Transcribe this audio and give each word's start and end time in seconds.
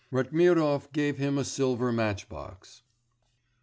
Ratmirov 0.11 0.91
gave 0.93 1.19
him 1.19 1.37
a 1.37 1.43
silver 1.43 1.91
matchbox. 1.91 2.81